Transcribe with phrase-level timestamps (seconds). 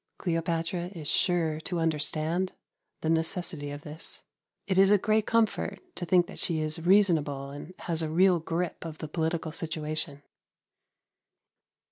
[0.17, 2.53] Cleopatra is sure to understand
[3.01, 4.23] the necessity of this.
[4.65, 8.39] It is a great comfort to think that she is reasonable and has a real
[8.39, 10.23] grip of the political situation.